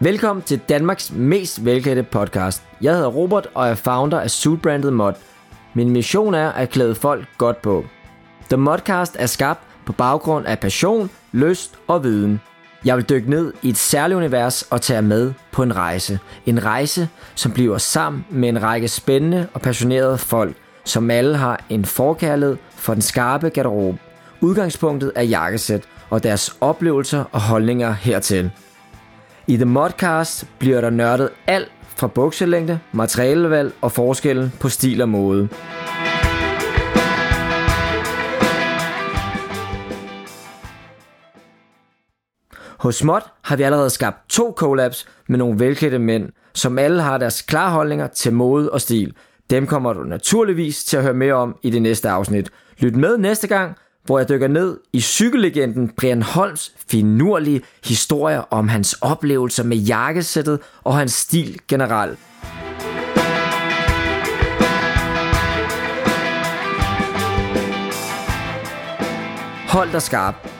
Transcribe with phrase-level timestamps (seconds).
[0.00, 2.62] Velkommen til Danmarks mest velkendte podcast.
[2.80, 5.12] Jeg hedder Robert og er founder af Suitbranded Mod.
[5.74, 7.84] Min mission er at klæde folk godt på.
[8.48, 12.40] The Modcast er skabt på baggrund af passion, lyst og viden.
[12.84, 16.18] Jeg vil dykke ned i et særligt univers og tage med på en rejse.
[16.46, 21.64] En rejse, som bliver sammen med en række spændende og passionerede folk, som alle har
[21.68, 23.98] en forkærlighed for den skarpe garderobe.
[24.40, 28.50] Udgangspunktet er jakkesæt og deres oplevelser og holdninger hertil.
[29.50, 35.08] I The Modcast bliver der nørdet alt fra bukselængde, materialevalg og forskellen på stil og
[35.08, 35.48] mode.
[42.78, 47.18] Hos Mod har vi allerede skabt to collabs med nogle velklædte mænd, som alle har
[47.18, 49.14] deres klare holdninger til mode og stil.
[49.50, 52.50] Dem kommer du naturligvis til at høre mere om i det næste afsnit.
[52.78, 53.76] Lyt med næste gang,
[54.08, 60.60] hvor jeg dykker ned i cykellegenden Brian Holms finurlige historier om hans oplevelser med jakkesættet
[60.84, 62.18] og hans stil generelt.
[69.68, 70.57] Hold dig skarp.